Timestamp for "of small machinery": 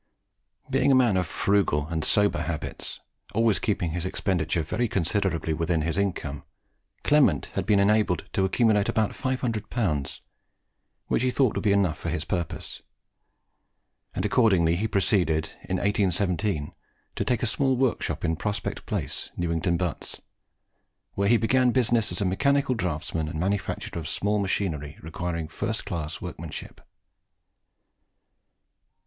23.99-24.97